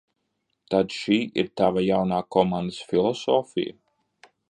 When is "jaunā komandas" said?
1.89-2.83